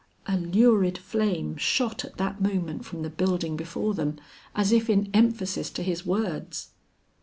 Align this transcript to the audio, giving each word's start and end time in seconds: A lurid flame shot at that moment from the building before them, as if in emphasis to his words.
A 0.25 0.35
lurid 0.35 0.97
flame 0.97 1.55
shot 1.57 2.03
at 2.03 2.17
that 2.17 2.41
moment 2.41 2.85
from 2.85 3.03
the 3.03 3.09
building 3.11 3.55
before 3.55 3.93
them, 3.93 4.19
as 4.55 4.71
if 4.71 4.89
in 4.89 5.11
emphasis 5.13 5.69
to 5.69 5.83
his 5.83 6.07
words. 6.07 6.71